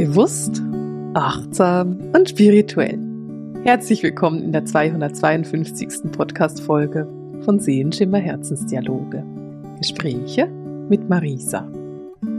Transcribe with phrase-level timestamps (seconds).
[0.00, 0.62] Bewusst,
[1.14, 3.00] achtsam und spirituell.
[3.64, 6.12] Herzlich willkommen in der 252.
[6.12, 7.08] Podcast-Folge
[7.44, 9.24] von Seelenschimmer Herzensdialoge.
[9.78, 10.46] Gespräche
[10.88, 11.68] mit Marisa.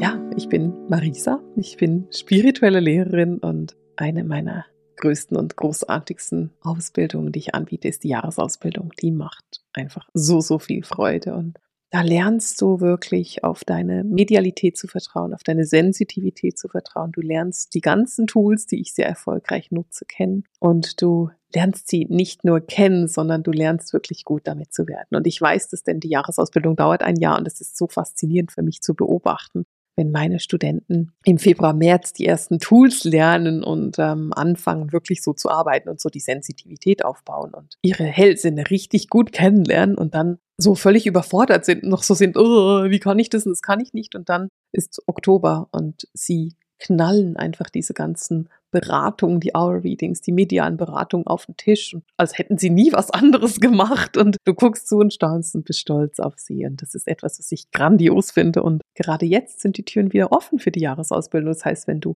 [0.00, 1.42] Ja, ich bin Marisa.
[1.56, 4.64] Ich bin spirituelle Lehrerin und eine meiner
[4.96, 8.92] größten und großartigsten Ausbildungen, die ich anbiete, ist die Jahresausbildung.
[9.02, 11.58] Die macht einfach so, so viel Freude und
[11.92, 17.12] da lernst du wirklich auf deine Medialität zu vertrauen, auf deine Sensitivität zu vertrauen.
[17.12, 20.44] Du lernst die ganzen Tools, die ich sehr erfolgreich nutze, kennen.
[20.58, 25.14] Und du lernst sie nicht nur kennen, sondern du lernst wirklich gut damit zu werden.
[25.14, 28.52] Und ich weiß das, denn die Jahresausbildung dauert ein Jahr und es ist so faszinierend
[28.52, 33.98] für mich zu beobachten, wenn meine Studenten im Februar, März die ersten Tools lernen und
[33.98, 39.08] ähm, anfangen, wirklich so zu arbeiten und so die Sensitivität aufbauen und ihre Hellsinne richtig
[39.08, 43.30] gut kennenlernen und dann so völlig überfordert sind, noch so sind, oh, wie kann ich
[43.30, 44.14] das und das kann ich nicht.
[44.14, 50.32] Und dann ist Oktober und sie knallen einfach diese ganzen Beratungen, die Hour Readings, die
[50.32, 54.16] medialen Beratungen auf den Tisch, als hätten sie nie was anderes gemacht.
[54.16, 56.66] Und du guckst zu und staunst und bist stolz auf sie.
[56.66, 58.62] Und das ist etwas, was ich grandios finde.
[58.62, 61.52] Und gerade jetzt sind die Türen wieder offen für die Jahresausbildung.
[61.52, 62.14] Das heißt, wenn du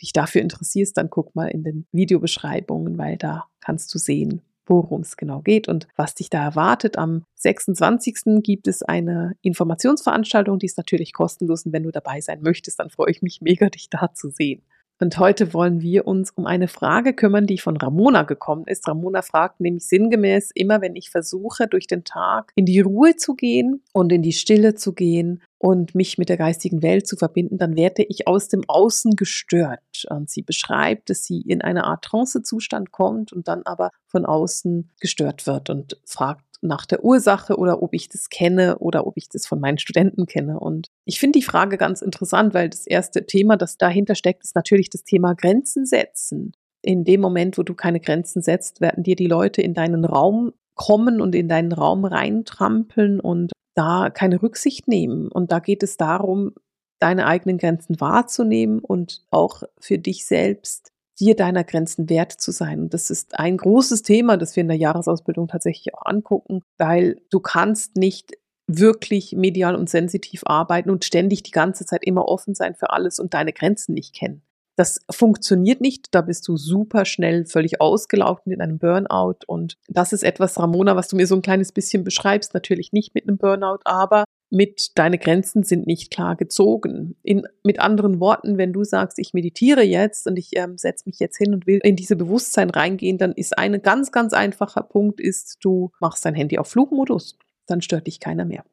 [0.00, 5.02] dich dafür interessierst, dann guck mal in den Videobeschreibungen, weil da kannst du sehen, worum
[5.02, 6.98] es genau geht und was dich da erwartet.
[6.98, 8.42] Am 26.
[8.42, 12.90] gibt es eine Informationsveranstaltung, die ist natürlich kostenlos und wenn du dabei sein möchtest, dann
[12.90, 14.62] freue ich mich mega, dich da zu sehen.
[15.00, 18.86] Und heute wollen wir uns um eine Frage kümmern, die von Ramona gekommen ist.
[18.86, 23.34] Ramona fragt nämlich sinngemäß immer, wenn ich versuche, durch den Tag in die Ruhe zu
[23.34, 27.58] gehen und in die Stille zu gehen und mich mit der geistigen Welt zu verbinden,
[27.58, 29.80] dann werde ich aus dem Außen gestört.
[30.10, 34.90] Und sie beschreibt, dass sie in eine Art Trancezustand kommt und dann aber von außen
[35.00, 39.28] gestört wird und fragt nach der Ursache oder ob ich das kenne oder ob ich
[39.28, 40.58] das von meinen Studenten kenne.
[40.58, 44.56] Und ich finde die Frage ganz interessant, weil das erste Thema, das dahinter steckt, ist
[44.56, 46.52] natürlich das Thema Grenzen setzen.
[46.82, 50.52] In dem Moment, wo du keine Grenzen setzt, werden dir die Leute in deinen Raum
[50.74, 55.28] kommen und in deinen Raum reintrampeln und da keine Rücksicht nehmen.
[55.28, 56.52] Und da geht es darum,
[56.98, 62.80] deine eigenen Grenzen wahrzunehmen und auch für dich selbst dir deiner Grenzen wert zu sein.
[62.80, 67.20] Und das ist ein großes Thema, das wir in der Jahresausbildung tatsächlich auch angucken, weil
[67.30, 68.32] du kannst nicht
[68.66, 73.18] wirklich medial und sensitiv arbeiten und ständig die ganze Zeit immer offen sein für alles
[73.18, 74.42] und deine Grenzen nicht kennen.
[74.76, 76.08] Das funktioniert nicht.
[76.12, 79.38] Da bist du super schnell völlig ausgelaufen in einem Burnout.
[79.46, 82.54] Und das ist etwas, Ramona, was du mir so ein kleines bisschen beschreibst.
[82.54, 87.16] Natürlich nicht mit einem Burnout, aber mit deine Grenzen sind nicht klar gezogen.
[87.22, 91.18] In, mit anderen Worten, wenn du sagst, ich meditiere jetzt und ich ähm, setze mich
[91.18, 95.20] jetzt hin und will in diese Bewusstsein reingehen, dann ist ein ganz, ganz einfacher Punkt,
[95.20, 97.36] ist, du machst dein Handy auf Flugmodus.
[97.66, 98.64] Dann stört dich keiner mehr.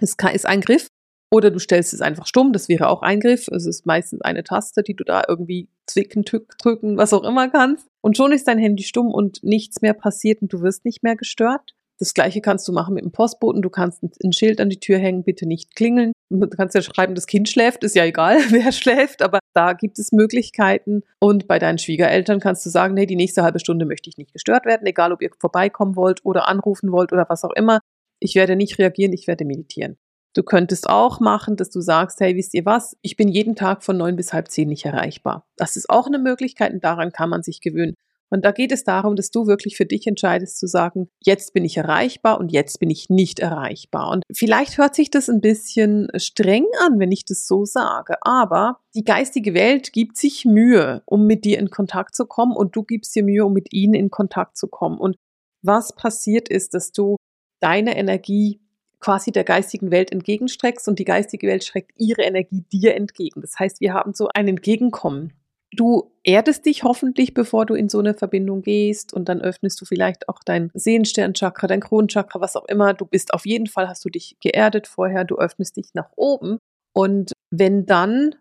[0.00, 0.88] Es ist ein Griff,
[1.32, 3.48] oder du stellst es einfach stumm, das wäre auch Eingriff.
[3.48, 7.88] Es ist meistens eine Taste, die du da irgendwie zwicken, drücken, was auch immer kannst.
[8.02, 11.16] Und schon ist dein Handy stumm und nichts mehr passiert und du wirst nicht mehr
[11.16, 11.74] gestört.
[11.98, 13.62] Das gleiche kannst du machen mit dem Postboten.
[13.62, 16.12] Du kannst ein Schild an die Tür hängen, bitte nicht klingeln.
[16.30, 19.98] Du kannst ja schreiben, das Kind schläft, ist ja egal, wer schläft, aber da gibt
[19.98, 21.02] es Möglichkeiten.
[21.20, 24.32] Und bei deinen Schwiegereltern kannst du sagen, hey, die nächste halbe Stunde möchte ich nicht
[24.32, 27.80] gestört werden, egal ob ihr vorbeikommen wollt oder anrufen wollt oder was auch immer.
[28.18, 29.96] Ich werde nicht reagieren, ich werde meditieren.
[30.34, 33.84] Du könntest auch machen, dass du sagst, hey, wisst ihr was, ich bin jeden Tag
[33.84, 35.46] von neun bis halb zehn nicht erreichbar.
[35.56, 37.94] Das ist auch eine Möglichkeit und daran kann man sich gewöhnen.
[38.32, 41.66] Und da geht es darum, dass du wirklich für dich entscheidest zu sagen, jetzt bin
[41.66, 44.10] ich erreichbar und jetzt bin ich nicht erreichbar.
[44.10, 48.78] Und vielleicht hört sich das ein bisschen streng an, wenn ich das so sage, aber
[48.94, 52.84] die geistige Welt gibt sich Mühe, um mit dir in Kontakt zu kommen und du
[52.84, 54.96] gibst dir Mühe, um mit ihnen in Kontakt zu kommen.
[54.96, 55.16] Und
[55.60, 57.16] was passiert ist, dass du
[57.60, 58.62] deine Energie
[58.98, 63.42] quasi der geistigen Welt entgegenstreckst und die geistige Welt streckt ihre Energie dir entgegen.
[63.42, 65.34] Das heißt, wir haben so ein Entgegenkommen.
[65.74, 69.86] Du erdest dich hoffentlich, bevor du in so eine Verbindung gehst und dann öffnest du
[69.86, 72.92] vielleicht auch dein Sehensternchakra, dein Kronenchakra, was auch immer.
[72.92, 76.58] Du bist auf jeden Fall, hast du dich geerdet vorher, du öffnest dich nach oben
[76.92, 78.34] und wenn dann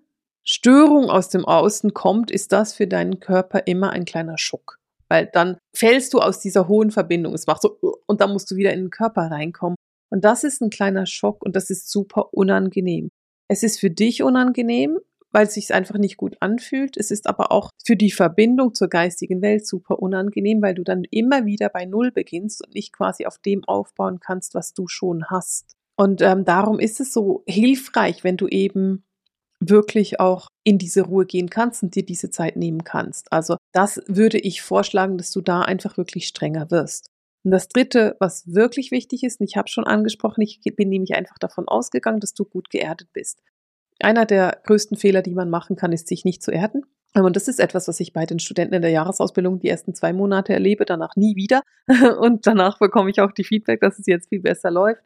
[0.44, 4.78] Störung aus dem Außen kommt, ist das für deinen Körper immer ein kleiner Schock.
[5.08, 7.34] Weil dann fällst du aus dieser hohen Verbindung.
[7.34, 7.78] Es macht so,
[8.08, 9.76] und dann musst du wieder in den Körper reinkommen.
[10.10, 13.10] Und das ist ein kleiner Schock und das ist super unangenehm.
[13.48, 15.00] Es ist für dich unangenehm,
[15.32, 16.98] weil es sich einfach nicht gut anfühlt.
[16.98, 21.04] Es ist aber auch für die Verbindung zur geistigen Welt super unangenehm, weil du dann
[21.10, 25.26] immer wieder bei Null beginnst und nicht quasi auf dem aufbauen kannst, was du schon
[25.26, 25.72] hast.
[25.98, 29.04] Und ähm, darum ist es so hilfreich, wenn du eben
[29.60, 33.32] wirklich auch in diese Ruhe gehen kannst und dir diese Zeit nehmen kannst.
[33.32, 37.08] Also das würde ich vorschlagen, dass du da einfach wirklich strenger wirst.
[37.44, 41.16] Und das Dritte, was wirklich wichtig ist, und ich habe schon angesprochen, ich bin nämlich
[41.16, 43.42] einfach davon ausgegangen, dass du gut geerdet bist.
[44.04, 46.84] Einer der größten Fehler, die man machen kann, ist, sich nicht zu erden.
[47.14, 50.14] Und das ist etwas, was ich bei den Studenten in der Jahresausbildung die ersten zwei
[50.14, 51.62] Monate erlebe, danach nie wieder.
[52.20, 55.02] Und danach bekomme ich auch die Feedback, dass es jetzt viel besser läuft.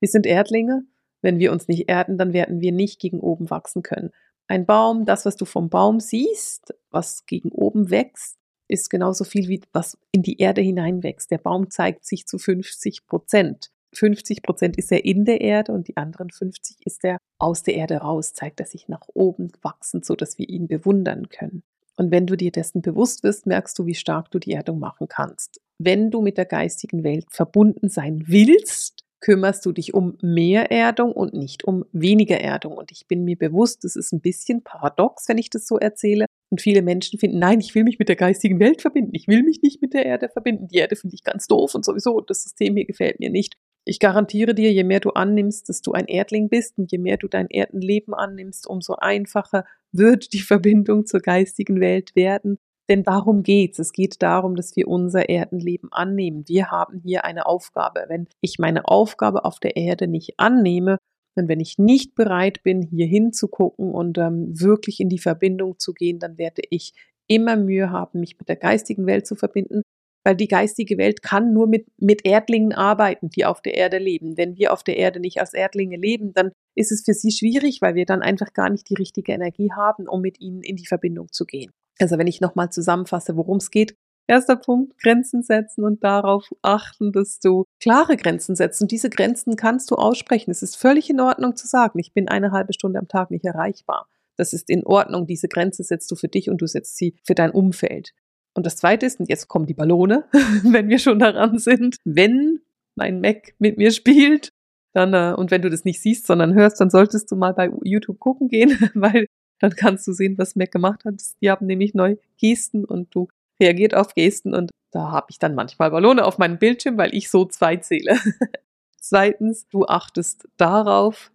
[0.00, 0.84] Wir sind Erdlinge.
[1.22, 4.10] Wenn wir uns nicht erden, dann werden wir nicht gegen oben wachsen können.
[4.48, 8.38] Ein Baum, das, was du vom Baum siehst, was gegen oben wächst,
[8.68, 11.30] ist genauso viel wie was in die Erde hineinwächst.
[11.30, 13.70] Der Baum zeigt sich zu 50 Prozent.
[13.94, 17.74] 50 Prozent ist er in der Erde und die anderen 50 ist er aus der
[17.74, 21.62] Erde raus, zeigt er sich nach oben wachsend, so dass wir ihn bewundern können.
[21.96, 25.06] Und wenn du dir dessen bewusst wirst, merkst du, wie stark du die Erdung machen
[25.08, 25.60] kannst.
[25.78, 31.12] Wenn du mit der geistigen Welt verbunden sein willst, kümmerst du dich um mehr Erdung
[31.12, 32.72] und nicht um weniger Erdung.
[32.72, 36.24] Und ich bin mir bewusst, das ist ein bisschen paradox, wenn ich das so erzähle.
[36.48, 39.14] Und viele Menschen finden, nein, ich will mich mit der geistigen Welt verbinden.
[39.14, 40.68] Ich will mich nicht mit der Erde verbinden.
[40.68, 43.54] Die Erde finde ich ganz doof und sowieso, das System hier gefällt mir nicht.
[43.86, 47.16] Ich garantiere dir, je mehr du annimmst, dass du ein Erdling bist und je mehr
[47.16, 52.58] du dein Erdenleben annimmst, umso einfacher wird die Verbindung zur geistigen Welt werden.
[52.88, 53.78] Denn darum geht's.
[53.78, 56.44] Es geht darum, dass wir unser Erdenleben annehmen.
[56.48, 58.04] Wir haben hier eine Aufgabe.
[58.08, 60.98] Wenn ich meine Aufgabe auf der Erde nicht annehme,
[61.36, 65.94] und wenn ich nicht bereit bin, hier hinzugucken und ähm, wirklich in die Verbindung zu
[65.94, 66.92] gehen, dann werde ich
[67.28, 69.82] immer Mühe haben, mich mit der geistigen Welt zu verbinden,
[70.24, 74.36] weil die geistige Welt kann nur mit, mit Erdlingen arbeiten, die auf der Erde leben.
[74.36, 77.80] Wenn wir auf der Erde nicht als Erdlinge leben, dann ist es für sie schwierig,
[77.80, 80.86] weil wir dann einfach gar nicht die richtige Energie haben, um mit ihnen in die
[80.86, 81.72] Verbindung zu gehen.
[81.98, 83.94] Also wenn ich nochmal zusammenfasse, worum es geht.
[84.26, 88.80] Erster Punkt, Grenzen setzen und darauf achten, dass du klare Grenzen setzt.
[88.80, 90.52] Und diese Grenzen kannst du aussprechen.
[90.52, 93.44] Es ist völlig in Ordnung zu sagen, ich bin eine halbe Stunde am Tag nicht
[93.44, 94.06] erreichbar.
[94.36, 95.26] Das ist in Ordnung.
[95.26, 98.12] Diese Grenze setzt du für dich und du setzt sie für dein Umfeld.
[98.54, 100.24] Und das zweite ist, und jetzt kommen die Ballone,
[100.64, 102.60] wenn wir schon daran sind, wenn
[102.96, 104.50] mein Mac mit mir spielt,
[104.92, 107.70] dann, äh, und wenn du das nicht siehst, sondern hörst, dann solltest du mal bei
[107.84, 109.26] YouTube gucken gehen, weil
[109.60, 111.22] dann kannst du sehen, was Mac gemacht hat.
[111.40, 113.28] Die haben nämlich neu Gesten und du
[113.60, 117.30] reagiert auf Gesten und da habe ich dann manchmal Ballone auf meinem Bildschirm, weil ich
[117.30, 118.16] so zwei zähle.
[119.00, 121.30] Zweitens, du achtest darauf,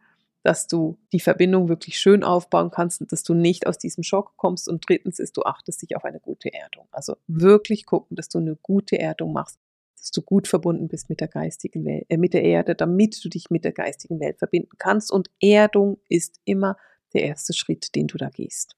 [0.46, 4.34] dass du die Verbindung wirklich schön aufbauen kannst und dass du nicht aus diesem Schock
[4.38, 4.70] kommst.
[4.70, 6.88] Und drittens ist, du achtest dich auf eine gute Erdung.
[6.92, 9.58] Also wirklich gucken, dass du eine gute Erdung machst,
[9.98, 13.30] dass du gut verbunden bist mit der geistigen Welt, äh, mit der Erde, damit du
[13.30, 15.12] dich mit der geistigen Welt verbinden kannst.
[15.12, 16.78] Und Erdung ist immer
[17.16, 18.76] der erste Schritt, den du da gehst.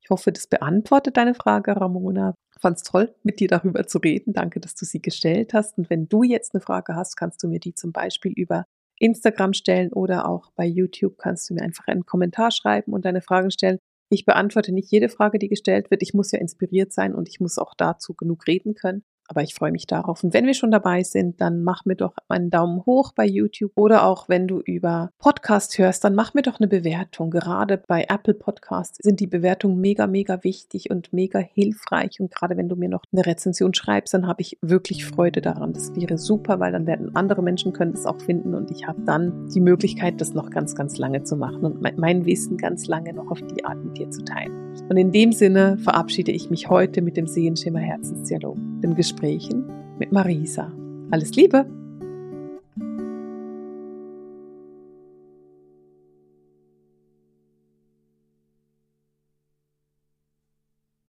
[0.00, 2.36] Ich hoffe, das beantwortet deine Frage, Ramona.
[2.60, 4.34] Fand es toll, mit dir darüber zu reden.
[4.34, 5.78] Danke, dass du sie gestellt hast.
[5.78, 8.66] Und wenn du jetzt eine Frage hast, kannst du mir die zum Beispiel über
[8.98, 13.20] Instagram stellen oder auch bei YouTube kannst du mir einfach einen Kommentar schreiben und deine
[13.20, 13.78] Fragen stellen.
[14.10, 16.02] Ich beantworte nicht jede Frage, die gestellt wird.
[16.02, 19.04] Ich muss ja inspiriert sein und ich muss auch dazu genug reden können.
[19.28, 20.24] Aber ich freue mich darauf.
[20.24, 23.72] Und wenn wir schon dabei sind, dann mach mir doch einen Daumen hoch bei YouTube
[23.76, 27.30] oder auch wenn du über Podcast hörst, dann mach mir doch eine Bewertung.
[27.30, 32.20] Gerade bei Apple Podcasts sind die Bewertungen mega, mega wichtig und mega hilfreich.
[32.20, 35.72] Und gerade wenn du mir noch eine Rezension schreibst, dann habe ich wirklich Freude daran.
[35.72, 39.02] Das wäre super, weil dann werden andere Menschen können das auch finden und ich habe
[39.02, 43.12] dann die Möglichkeit, das noch ganz, ganz lange zu machen und mein Wissen ganz lange
[43.12, 44.67] noch auf die Art mit dir zu teilen.
[44.88, 49.64] Und in dem Sinne verabschiede ich mich heute mit dem Sehenschimmer Herzensdialog, dem Gesprächen
[49.98, 50.72] mit Marisa.
[51.10, 51.77] Alles Liebe!